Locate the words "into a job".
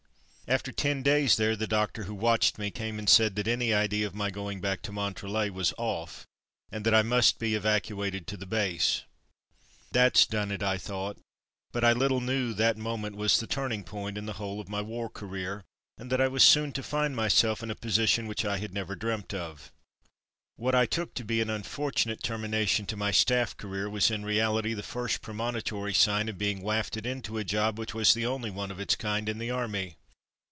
27.05-27.79